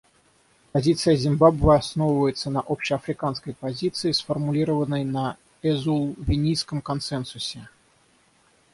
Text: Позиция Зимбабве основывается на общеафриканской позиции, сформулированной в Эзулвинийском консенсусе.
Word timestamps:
Позиция 0.71 1.15
Зимбабве 1.15 1.75
основывается 1.75 2.49
на 2.49 2.59
общеафриканской 2.61 3.53
позиции, 3.53 4.11
сформулированной 4.13 5.05
в 5.05 5.35
Эзулвинийском 5.61 6.81
консенсусе. 6.81 7.69